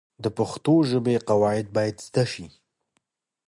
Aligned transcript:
د 0.23 0.25
پښتو 0.37 0.73
ژبې 0.89 1.15
قواعد 1.27 1.67
باید 1.75 1.97
زده 2.07 2.23
سي. 2.33 2.47